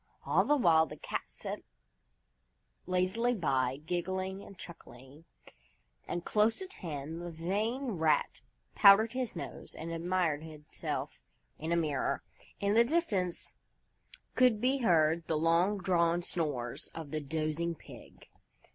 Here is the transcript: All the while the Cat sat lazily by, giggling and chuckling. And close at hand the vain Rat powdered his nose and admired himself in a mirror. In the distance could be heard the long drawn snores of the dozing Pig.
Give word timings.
All 0.25 0.43
the 0.43 0.55
while 0.57 0.87
the 0.87 0.97
Cat 0.97 1.21
sat 1.29 1.61
lazily 2.87 3.35
by, 3.35 3.79
giggling 3.85 4.41
and 4.41 4.57
chuckling. 4.57 5.25
And 6.07 6.25
close 6.25 6.59
at 6.59 6.73
hand 6.73 7.21
the 7.21 7.29
vain 7.29 7.83
Rat 7.91 8.41
powdered 8.73 9.11
his 9.13 9.35
nose 9.35 9.75
and 9.75 9.91
admired 9.91 10.41
himself 10.41 11.21
in 11.59 11.71
a 11.71 11.75
mirror. 11.75 12.23
In 12.59 12.73
the 12.73 12.83
distance 12.83 13.53
could 14.33 14.59
be 14.59 14.79
heard 14.79 15.27
the 15.27 15.37
long 15.37 15.77
drawn 15.77 16.23
snores 16.23 16.87
of 16.95 17.11
the 17.11 17.19
dozing 17.21 17.75
Pig. 17.75 18.27